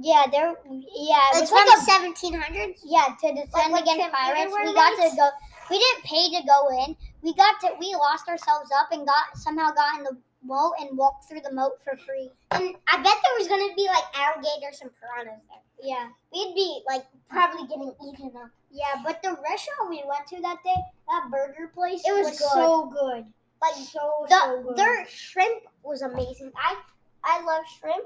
Yeah, 0.00 0.24
there. 0.30 0.54
Yeah, 0.64 1.34
it 1.34 1.42
It's 1.42 1.50
was 1.50 1.66
like 1.66 1.78
seventeen 1.82 2.34
hundreds. 2.34 2.82
Yeah, 2.86 3.06
to 3.20 3.34
defend 3.34 3.72
Like, 3.72 3.82
against 3.82 4.12
pirates, 4.14 4.54
we 4.64 4.74
got 4.74 4.94
to 4.96 5.16
go. 5.16 5.28
We 5.70 5.78
didn't 5.78 6.04
pay 6.04 6.30
to 6.40 6.46
go 6.46 6.68
in. 6.84 6.96
We 7.22 7.34
got 7.34 7.60
to. 7.62 7.70
We 7.80 7.94
lost 7.94 8.28
ourselves 8.28 8.70
up 8.78 8.92
and 8.92 9.06
got 9.06 9.36
somehow 9.36 9.70
got 9.72 9.98
in 9.98 10.04
the 10.04 10.16
moat 10.44 10.74
and 10.80 10.96
walked 10.96 11.28
through 11.28 11.40
the 11.40 11.52
moat 11.52 11.82
for 11.82 11.96
free. 11.96 12.30
And 12.52 12.76
I 12.86 12.96
bet 13.02 13.16
there 13.22 13.36
was 13.38 13.48
gonna 13.48 13.74
be 13.74 13.86
like 13.88 14.04
alligators 14.14 14.80
and 14.82 14.90
piranhas 15.00 15.42
there. 15.48 15.58
Yeah, 15.82 16.08
We'd 16.32 16.54
be 16.54 16.82
like 16.86 17.04
probably 17.28 17.66
getting 17.66 17.92
eaten 18.06 18.30
up. 18.36 18.50
yeah. 18.70 19.02
But 19.04 19.20
the 19.22 19.30
restaurant 19.30 19.90
we 19.90 20.02
went 20.06 20.26
to 20.28 20.40
that 20.42 20.58
day, 20.64 20.74
that 21.08 21.28
burger 21.30 21.70
place, 21.74 22.02
It 22.06 22.12
was 22.12 22.30
was, 22.30 22.38
good. 22.38 22.48
so 22.50 22.86
good. 22.86 23.26
Like 23.60 23.74
So 23.74 24.26
the 24.28 24.38
so 24.38 24.62
good. 24.62 24.76
their 24.76 25.06
shrimp 25.08 25.64
was 25.82 26.02
amazing. 26.02 26.52
I 26.56 26.76
I 27.24 27.42
love 27.42 27.64
shrimp. 27.80 28.04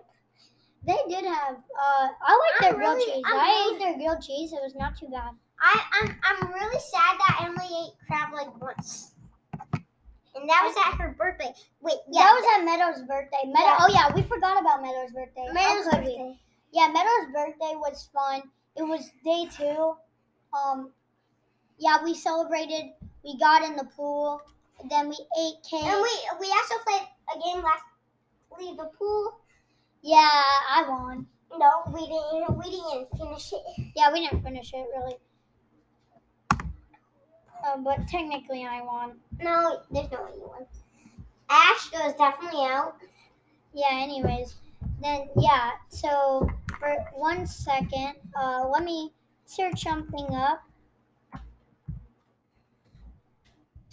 They 0.87 0.99
did 1.09 1.25
have. 1.25 1.57
Uh, 1.57 2.09
I 2.21 2.51
like 2.53 2.61
their 2.61 2.75
grilled 2.75 2.97
really- 2.97 3.13
cheese. 3.13 3.25
I'm 3.27 3.39
I 3.41 3.45
really- 3.45 3.75
ate 3.77 3.79
their 3.81 3.95
grilled 3.97 4.23
cheese. 4.23 4.53
It 4.53 4.61
was 4.63 4.75
not 4.75 4.97
too 4.99 5.09
bad. 5.09 5.31
I 5.61 5.81
I'm 6.01 6.19
I'm 6.25 6.53
really 6.53 6.81
sad 6.81 7.17
that 7.19 7.37
I 7.41 7.47
only 7.49 7.65
ate 7.65 7.95
crab 8.07 8.33
like 8.33 8.61
once. 8.61 9.15
And 10.35 10.49
that 10.49 10.63
was 10.65 10.75
at 10.77 10.99
her 10.99 11.15
birthday. 11.17 11.53
Wait, 11.83 11.99
yeah, 12.11 12.23
that 12.23 12.33
was 12.33 12.45
at 12.59 12.65
Meadow's 12.65 13.07
birthday. 13.07 13.45
Meadow. 13.47 13.61
Yeah. 13.61 13.77
Oh 13.81 13.89
yeah, 13.93 14.13
we 14.15 14.23
forgot 14.23 14.61
about 14.61 14.83
Meadow's 14.83 15.13
birthday. 15.13 15.45
How 15.47 15.53
Mary's 15.53 15.85
could 15.87 15.99
we? 16.01 16.05
birthday. 16.07 16.39
Yeah, 16.73 16.89
Meadow's 16.89 17.33
birthday 17.33 17.77
was 17.77 18.09
fun. 18.13 18.43
It 18.77 18.83
was 18.83 19.11
day 19.25 19.47
two. 19.55 19.95
Um, 20.57 20.91
yeah, 21.79 22.03
we 22.03 22.15
celebrated. 22.15 22.93
We 23.23 23.39
got 23.39 23.63
in 23.63 23.77
the 23.77 23.85
pool. 23.85 24.41
Then 24.91 25.11
we 25.11 25.17
ate 25.39 25.63
cake. 25.63 25.85
And 25.85 26.03
we 26.03 26.11
we 26.41 26.51
also 26.51 26.75
played 26.85 27.03
a 27.37 27.39
game 27.39 27.63
last 27.63 27.85
leave 28.59 28.77
the 28.79 28.91
pool. 28.99 29.39
Yeah, 30.03 30.19
I 30.71 30.85
won. 30.89 31.27
No, 31.57 31.71
we 31.93 32.01
didn't 32.01 32.59
we 32.59 32.71
didn't 32.71 33.09
finish 33.19 33.53
it. 33.53 33.93
Yeah, 33.95 34.13
we 34.13 34.21
didn't 34.21 34.43
finish 34.43 34.73
it 34.73 34.87
really. 34.97 35.17
Uh, 37.65 37.77
but 37.79 38.07
technically, 38.09 38.65
I 38.67 38.83
won. 38.83 39.21
No, 39.41 39.81
there's 39.91 40.11
no 40.11 40.23
way 40.25 40.31
you 40.37 40.49
won. 40.49 40.67
Ash 41.51 41.91
goes 41.91 42.15
definitely 42.15 42.65
out. 42.67 42.97
Yeah. 43.75 43.91
Anyways, 43.93 44.57
then 45.03 45.29
yeah. 45.39 45.73
So 45.89 46.49
for 46.81 46.97
one 47.15 47.47
second, 47.47 48.15
uh, 48.41 48.69
let 48.69 48.85
me 48.85 49.13
search 49.47 49.83
something 49.83 50.27
up. 50.35 50.63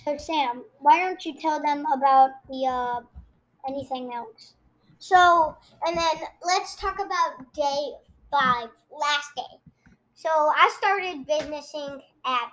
So 0.04 0.18
Sam, 0.18 0.66
why 0.80 1.00
don't 1.00 1.24
you 1.24 1.36
tell 1.40 1.62
them 1.62 1.86
about 1.94 2.32
the 2.50 2.66
uh, 2.66 3.02
anything 3.68 4.12
else? 4.14 4.56
So 5.00 5.56
and 5.86 5.98
then 5.98 6.28
let's 6.46 6.76
talk 6.76 7.00
about 7.00 7.54
day 7.54 7.92
five, 8.30 8.70
last 8.92 9.32
day. 9.36 9.58
So 10.14 10.30
I 10.30 10.70
started 10.78 11.26
businessing 11.26 12.02
at 12.26 12.52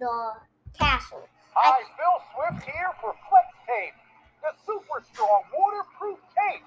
the 0.00 0.32
castle. 0.78 1.28
Hi, 1.54 1.82
Phil 1.94 2.18
Swift 2.32 2.64
here 2.64 2.90
for 3.00 3.14
Flex 3.28 3.46
Tape, 3.68 3.94
the 4.42 4.50
super 4.66 5.04
strong 5.12 5.42
waterproof 5.54 6.18
tape 6.34 6.64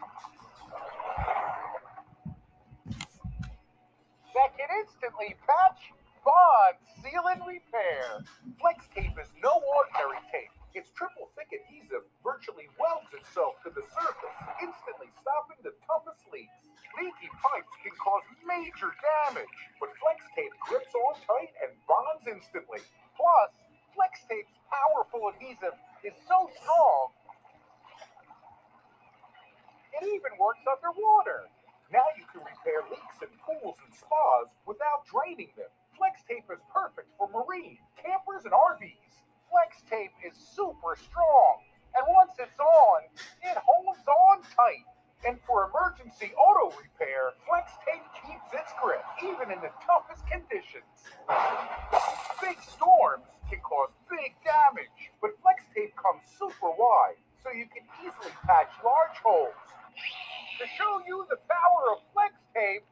that 4.37 4.53
can 4.55 4.69
instantly 4.79 5.35
patch, 5.49 5.91
bond, 6.23 6.77
seal, 7.01 7.25
and 7.33 7.41
repair. 7.41 8.21
Flex 8.61 8.85
Tape 8.93 9.17
is 9.19 9.33
no 9.41 9.49
ordinary 9.49 10.21
tape. 10.31 10.53
Its 10.77 10.93
triple 10.93 11.33
thick 11.33 11.49
adhesive 11.49 12.05
virtually 12.21 12.69
welds 12.77 13.09
itself 13.09 13.57
to 13.65 13.73
the 13.73 13.81
surface, 13.97 14.37
instantly 14.61 15.09
stopping 15.17 15.57
the 15.65 15.73
toughest 15.89 16.21
leaks. 16.29 16.53
Leaky 17.01 17.33
pipes 17.41 17.73
can 17.81 17.97
cause 17.97 18.21
major 18.45 18.93
damage, 19.01 19.49
but 19.81 19.89
Flex 19.97 20.21
Tape 20.37 20.53
grips 20.69 20.93
on 20.93 21.17
tight 21.25 21.49
and 21.65 21.73
bonds 21.89 22.29
instantly. 22.29 22.77
Plus, 23.17 23.49
Flex 23.97 24.21
Tape's 24.29 24.53
powerful 24.69 25.33
adhesive 25.33 25.73
is 26.05 26.13
so 26.29 26.45
strong, 26.61 27.09
it 29.97 30.05
even 30.05 30.37
works 30.37 30.61
underwater. 30.69 31.49
Now 31.89 32.05
you 32.13 32.25
can 32.29 32.45
repair 32.45 32.85
leaks 32.93 33.17
in 33.25 33.33
pools 33.41 33.81
and 33.81 33.93
spas 33.97 34.53
without 34.69 35.09
draining 35.09 35.49
them. 35.57 35.73
Flex 35.97 36.21
Tape 36.29 36.45
is 36.53 36.61
perfect 36.69 37.09
for 37.17 37.25
marine, 37.33 37.81
campers, 37.97 38.45
and 38.45 38.53
RVs. 38.53 39.25
Flex 39.49 39.81
Tape 39.89 40.13
is 40.25 40.35
super 40.37 40.95
strong, 40.99 41.63
and 41.95 42.03
once 42.09 42.31
it's 42.39 42.59
on, 42.59 42.99
it 43.43 43.57
holds 43.57 43.99
on 44.07 44.41
tight. 44.55 44.85
And 45.25 45.39
for 45.47 45.65
emergency 45.73 46.31
auto 46.37 46.69
repair, 46.77 47.33
Flex 47.49 47.71
Tape 47.81 48.05
keeps 48.21 48.53
its 48.53 48.69
grip 48.81 49.01
even 49.25 49.49
in 49.49 49.59
the 49.65 49.73
toughest 49.81 50.21
conditions. 50.29 50.85
Big 52.39 52.57
storms 52.61 53.25
can 53.49 53.59
cause 53.65 53.89
big 54.09 54.35
damage, 54.45 54.93
but 55.21 55.31
Flex 55.41 55.63
Tape 55.73 55.95
comes 55.97 56.21
super 56.37 56.69
wide, 56.69 57.17
so 57.41 57.49
you 57.49 57.65
can 57.73 57.81
easily 58.05 58.31
patch 58.45 58.69
large 58.85 59.17
holes. 59.25 59.57
To 60.61 60.65
show 60.77 61.01
you 61.07 61.25
the 61.29 61.37
power 61.49 61.97
of 61.97 61.99
Flex 62.13 62.33
Tape, 62.53 62.85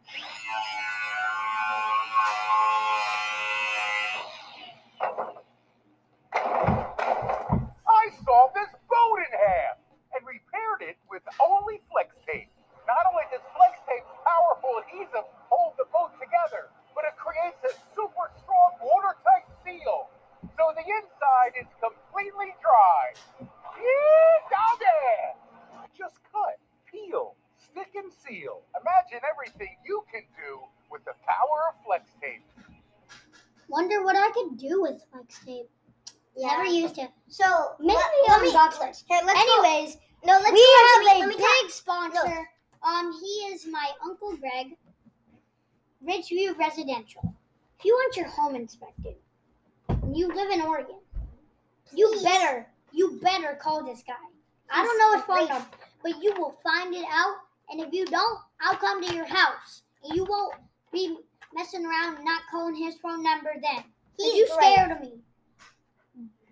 I 6.76 8.04
sawed 8.24 8.52
this 8.54 8.72
boat 8.90 9.18
in 9.24 9.32
half 9.32 9.78
and 10.16 10.22
repaired 10.28 10.82
it 10.84 10.98
with 11.10 11.24
only 11.40 11.80
Flex 11.92 12.12
Tape. 12.28 12.52
Not 12.88 13.08
only 13.10 13.24
does 13.32 13.42
Flex 13.56 13.80
Tape's 13.88 14.12
powerful 14.28 14.76
adhesive 14.84 15.26
hold 15.50 15.74
the 15.80 15.88
boat 15.90 16.12
together, 16.20 16.70
but 16.94 17.08
it 17.08 17.16
creates 17.18 17.58
a 17.66 17.74
super 17.96 18.28
strong 18.44 18.72
watertight 18.84 19.48
seal, 19.64 20.12
so 20.60 20.64
the 20.76 20.86
inside 20.86 21.54
is 21.58 21.70
completely 21.82 22.52
dry. 22.62 23.04
Yeah, 23.42 24.34
doggy! 24.52 25.40
Just 25.98 26.20
cut, 26.30 26.60
peel, 26.86 27.34
stick, 27.58 27.90
and 27.96 28.12
seal. 28.12 28.62
Imagine 28.78 29.24
everything 29.26 29.72
you 29.88 30.04
can 30.12 30.24
do 30.38 30.62
with 30.92 31.02
the 31.08 31.16
power 31.26 31.74
of 31.74 31.80
Flex 31.88 32.12
Tape. 32.22 32.44
Wonder 33.68 34.04
what 34.04 34.16
I 34.16 34.30
could 34.32 34.60
do 34.62 34.84
with 34.84 35.02
flex 35.12 35.44
tape. 35.44 35.66
Never 36.38 36.66
used 36.66 37.00
it. 37.00 37.10
So 37.28 37.74
Maybe 37.80 37.96
let, 37.98 38.12
let 38.30 38.42
me. 38.44 38.52
unbox 38.52 38.74
it. 38.88 39.04
Here, 39.10 39.22
let's 39.26 39.40
Anyways, 39.42 39.96
go. 39.96 40.02
No, 40.26 40.34
let's 40.38 40.52
we 40.52 40.60
go 40.60 40.70
on 40.70 40.86
have 40.86 41.02
to 41.02 41.06
me. 41.06 41.16
a 41.16 41.20
Let 41.20 41.28
me 41.30 41.36
big 41.36 41.44
tell- 41.44 41.70
sponsor. 41.70 42.48
Um, 42.86 43.12
he 43.20 43.32
is 43.50 43.66
my 43.66 43.90
uncle 44.04 44.25
Greg, 44.38 44.78
Ridgeview 46.06 46.58
Residential. 46.58 47.34
if 47.80 47.86
you 47.86 47.94
want 47.94 48.16
your 48.16 48.28
home 48.28 48.56
inspected, 48.56 49.16
and 49.90 50.16
you 50.16 50.28
live 50.28 50.50
in 50.52 50.62
Oregon, 50.62 51.00
you 51.94 52.08
Please. 52.14 52.24
better, 52.24 52.68
you 52.92 53.20
better 53.22 53.58
call 53.62 53.84
this 53.84 54.04
guy. 54.06 54.14
I 54.70 54.84
don't 54.84 54.98
know 54.98 55.14
his 55.18 55.26
phone 55.26 55.50
number, 55.50 55.78
but 56.04 56.24
you 56.24 56.34
will 56.38 56.58
find 56.64 56.94
it 56.94 57.06
out. 57.12 57.38
And 57.70 57.82
if 57.82 57.92
you 57.94 58.06
don't, 58.06 58.40
I'll 58.62 58.78
come 58.78 59.06
to 59.06 59.16
your 59.16 59.26
house, 59.26 59.84
and 60.04 60.16
you 60.16 60.26
won't 60.26 60.56
be 60.92 61.18
messing 61.54 61.86
around 61.86 62.24
not 62.24 62.42
calling 62.52 62.76
his 62.76 62.96
phone 62.96 63.24
number 63.24 63.54
then. 63.62 63.84
He's 64.18 64.36
you 64.36 64.48
scared 64.48 64.92
of 64.92 65.02
me. 65.02 65.14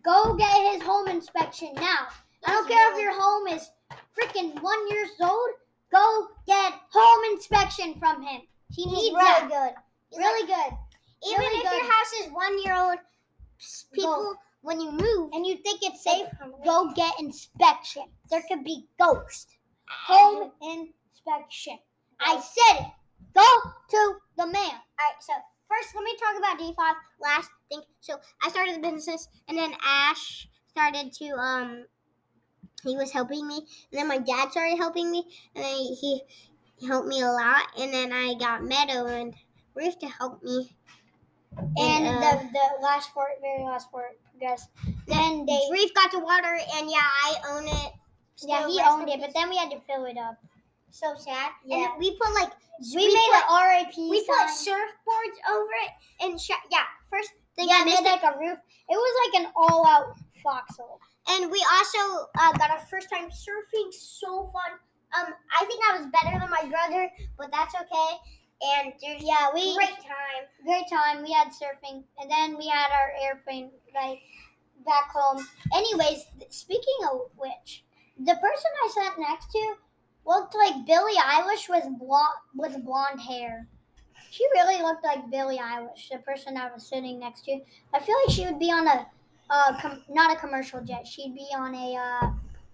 Go 0.04 0.34
get 0.34 0.74
his 0.74 0.82
home 0.82 1.08
inspection 1.08 1.70
now. 1.76 2.08
I 2.46 2.52
don't 2.52 2.68
care 2.68 2.94
if 2.94 3.00
your 3.00 3.14
home 3.14 3.48
is 3.48 3.70
freaking 4.18 4.62
one 4.62 4.88
years 4.90 5.12
old. 5.22 5.50
Go 5.94 6.28
get 6.48 6.74
home 6.92 7.34
inspection 7.34 7.96
from 8.00 8.22
him. 8.24 8.42
He 8.72 8.84
He's 8.84 8.92
needs 8.92 9.16
really 9.16 9.18
that. 9.18 9.50
good. 9.50 9.74
He's 10.10 10.18
Really 10.20 10.48
good. 10.48 10.78
Even 11.28 11.40
really 11.40 11.58
if 11.58 11.64
good. 11.64 11.78
your 11.78 11.92
house 11.92 12.14
is 12.26 12.32
one 12.32 12.64
year 12.64 12.76
old, 12.76 12.98
people 13.94 14.36
when 14.62 14.80
you 14.80 14.92
move, 14.92 15.30
And 15.34 15.46
you 15.46 15.58
think 15.58 15.82
it's 15.84 16.04
safe? 16.04 16.28
Go 16.66 16.92
get 16.96 17.14
inspection. 17.20 18.04
There 18.30 18.42
could 18.50 18.64
be 18.64 18.88
ghosts. 19.00 19.56
Home 20.08 20.52
inspection. 20.62 21.78
I 22.20 22.40
said 22.40 22.82
it. 22.86 22.92
Go 23.36 23.72
to 23.90 24.16
the 24.38 24.46
man. 24.48 24.56
All 24.56 25.00
right, 25.00 25.20
so 25.20 25.34
first 25.68 25.94
let 25.96 26.04
me 26.04 26.16
talk 26.18 26.38
about 26.38 26.60
day 26.60 26.74
five. 26.76 26.96
Last 27.22 27.50
thing. 27.70 27.82
So 28.00 28.20
I 28.42 28.50
started 28.50 28.76
the 28.76 28.92
business, 28.92 29.28
and 29.48 29.58
then 29.58 29.74
Ash 29.84 30.48
started 30.70 31.12
to 31.14 31.26
um. 31.36 31.86
He 32.84 32.96
was 32.96 33.12
helping 33.12 33.48
me, 33.48 33.56
and 33.92 34.00
then 34.00 34.08
my 34.08 34.18
dad 34.18 34.52
started 34.52 34.78
helping 34.78 35.10
me, 35.12 35.24
and 35.56 35.64
then 35.64 35.76
he, 35.76 36.22
he 36.80 36.88
helped 36.88 37.08
me 37.08 37.22
a 37.22 37.28
lot. 37.28 37.68
And 37.80 37.94
then 37.94 38.12
I 38.12 38.36
got 38.40 38.64
Meadow 38.64 39.06
and 39.08 39.34
Ruth 39.76 39.98
to 40.00 40.08
help 40.08 40.44
me. 40.44 40.76
And 41.58 42.08
uh, 42.08 42.20
the, 42.20 42.50
the 42.52 42.82
last 42.84 43.14
part, 43.14 43.30
very 43.42 43.64
last 43.64 43.92
part, 43.92 44.18
progress. 44.32 44.68
Then 45.08 45.46
they, 45.46 45.60
Reef 45.72 45.94
got 45.94 46.12
the 46.12 46.20
water, 46.20 46.58
and 46.76 46.90
yeah, 46.90 46.98
I 47.26 47.36
own 47.52 47.68
it. 47.68 47.92
yeah, 48.46 48.68
he 48.68 48.82
owned 48.84 49.08
it, 49.10 49.20
but 49.22 49.34
then 49.36 49.50
we 49.50 49.58
had 49.58 49.70
to 49.72 49.80
fill 49.82 50.06
it 50.06 50.18
up. 50.18 50.38
so 50.90 51.14
sad. 51.18 51.52
Yeah. 51.66 51.92
And 51.92 52.00
we 52.00 52.18
put 52.18 52.34
like 52.34 52.52
We, 52.96 53.06
we 53.06 53.08
made 53.08 53.30
put, 53.32 53.44
an 53.50 53.68
RAP 53.70 53.94
we 53.98 54.26
sign. 54.26 54.36
put 54.36 54.50
surfboards 54.50 55.38
over 55.54 55.70
it, 55.86 55.92
and 56.26 56.42
sh- 56.42 56.52
yeah, 56.72 56.86
first 57.10 57.30
thing 57.56 57.68
yeah, 57.70 57.80
I 57.82 57.86
made 57.86 57.92
missed 57.92 58.04
like 58.04 58.24
a 58.24 58.38
roof. 58.38 58.58
It 58.90 58.98
was 58.98 59.32
like 59.32 59.46
an 59.46 59.52
all-out 59.56 60.18
foxhole. 60.44 61.00
And 61.30 61.52
we 61.52 61.66
also 61.72 62.28
uh, 62.40 62.54
got 62.54 62.70
our 62.72 62.80
first 62.90 63.10
time 63.10 63.30
surfing. 63.30 63.94
So 63.94 64.52
fun. 64.52 64.80
Um, 65.18 65.34
I 65.52 65.66
think 65.66 65.82
I 65.90 65.98
was 65.98 66.08
better 66.08 66.40
than 66.40 66.50
my 66.50 66.66
brother, 66.70 67.10
but 67.38 67.52
that's 67.52 67.76
okay. 67.76 68.18
And 68.66 68.94
there's 69.02 69.22
Yeah, 69.24 69.50
we 69.54 69.76
great 69.76 69.90
time. 69.90 70.44
great 70.64 70.86
time. 70.90 71.24
We 71.24 71.32
had 71.32 71.50
surfing, 71.50 72.04
and 72.20 72.32
then 72.32 72.58
we 72.58 72.68
had 72.68 72.92
our 72.92 73.14
airplane 73.22 73.72
right 73.94 74.20
back 74.86 75.12
home. 75.14 75.46
Anyways, 75.74 76.26
speaking 76.50 76.98
of 77.12 77.30
which, 77.38 77.84
the 78.18 78.36
person 78.36 78.72
I 78.84 78.90
sat 78.94 79.20
next 79.20 79.52
to 79.52 79.76
looked 80.26 80.56
like 80.56 80.86
Billie 80.86 81.18
Eilish 81.18 81.70
with 81.70 81.86
blonde 82.00 82.40
with 82.56 82.84
blonde 82.84 83.22
hair. 83.22 83.68
She 84.32 84.46
really 84.54 84.82
looked 84.82 85.04
like 85.04 85.30
Billie 85.30 85.58
Eilish, 85.60 86.10
the 86.10 86.20
person 86.20 86.58
I 86.58 86.72
was 86.72 86.88
sitting 86.88 87.20
next 87.20 87.46
to. 87.46 87.60
I 87.94 88.00
feel 88.00 88.16
like 88.26 88.34
she 88.36 88.46
would 88.46 88.60
be 88.60 88.72
on 88.72 88.88
a, 88.88 89.06
uh, 89.50 89.80
com- 89.80 90.04
not 90.10 90.36
a 90.36 90.40
commercial 90.40 90.82
jet. 90.82 91.06
She'd 91.08 91.36
be 91.36 91.48
on 91.56 91.76
a 91.76 91.96
uh, 91.96 92.32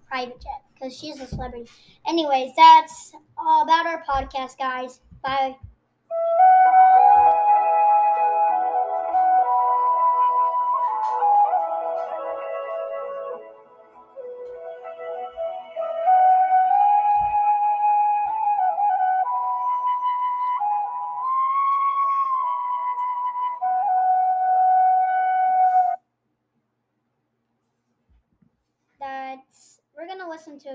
private 0.07 0.41
jet 0.41 0.63
because 0.73 0.97
she's 0.97 1.19
a 1.19 1.27
celebrity. 1.27 1.69
Anyways, 2.07 2.51
that's 2.55 3.13
all 3.37 3.63
about 3.63 3.85
our 3.85 4.03
podcast, 4.03 4.57
guys. 4.57 5.01
Bye. 5.23 5.55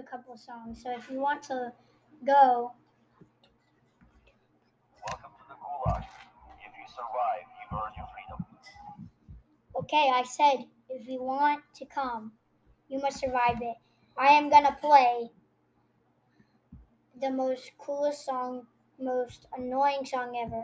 Couple 0.05 0.37
songs. 0.37 0.83
So 0.83 0.91
if 0.97 1.11
you 1.11 1.19
want 1.21 1.43
to 1.45 1.73
go, 2.27 2.73
Welcome 5.07 5.31
to 5.39 5.45
the 5.49 5.55
Gulag. 5.55 6.05
If 6.65 6.73
you 6.79 6.87
survive, 6.89 7.45
you 7.61 7.79
earn 7.79 7.93
your 7.97 8.09
freedom. 8.15 9.11
okay, 9.77 10.11
I 10.15 10.23
said 10.23 10.65
if 10.89 11.07
you 11.09 11.23
want 11.23 11.63
to 11.77 11.85
come, 11.87 12.33
you 12.89 13.01
must 13.01 13.21
survive 13.21 13.59
it. 13.61 13.77
I 14.17 14.29
am 14.35 14.49
gonna 14.51 14.77
play 14.81 15.31
the 17.21 17.31
most 17.31 17.73
coolest 17.79 18.25
song, 18.25 18.67
most 19.01 19.47
annoying 19.57 20.05
song 20.07 20.37
ever. 20.37 20.63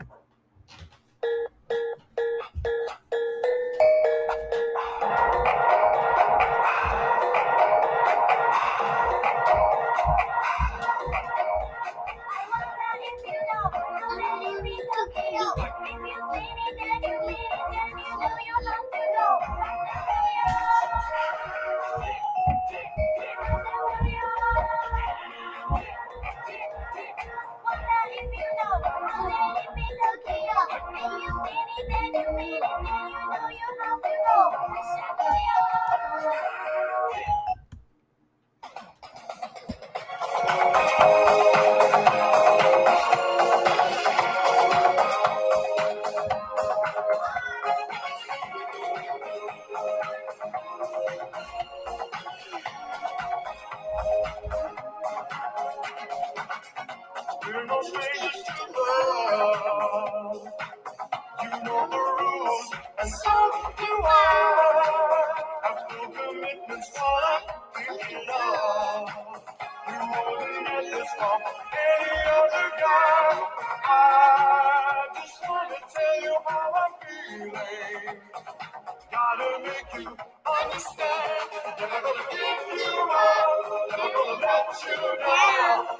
This 71.01 71.09
from 71.17 71.41
any 71.73 72.13
other 72.37 72.69
guy. 72.77 73.29
I 73.85 75.07
just 75.17 75.39
wanna 75.49 75.81
tell 75.95 76.17
you 76.27 76.35
how 76.47 76.73
I'm 76.83 76.93
feeling. 77.01 78.17
Gotta 79.13 79.51
make 79.65 79.91
you 79.97 80.11
understand. 80.61 81.49
Never 81.81 82.01
gonna 82.05 82.27
give 82.37 82.65
you 82.85 82.97
up. 83.25 83.57
Never 83.91 84.11
gonna 84.13 84.45
let 84.45 84.69
you 84.85 85.01
down. 85.25 86.00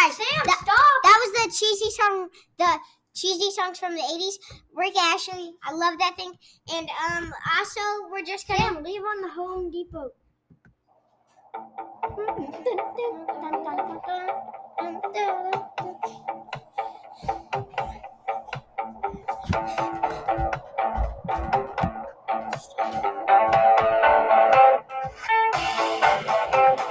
guys. 0.00 0.16
Sam, 0.16 0.26
that, 0.46 0.58
stop. 0.62 1.02
That 1.02 1.18
was 1.20 1.32
the 1.32 1.46
cheesy 1.52 1.90
song. 1.90 2.28
The 2.58 2.78
cheesy 3.14 3.50
songs 3.50 3.78
from 3.78 3.94
the 3.94 4.02
80s. 4.02 4.38
Rick 4.74 4.96
Astley, 4.96 5.52
I 5.64 5.72
love 5.72 5.98
that 5.98 6.16
thing. 6.16 6.32
And 6.72 6.88
um, 6.88 7.32
also, 7.58 7.80
we're 8.10 8.24
just 8.24 8.48
gonna 8.48 8.60
Sam, 8.60 8.82
leave 8.82 9.02
on 9.02 9.22
the 9.22 9.28
Home 9.30 9.70
Depot. 9.70 10.10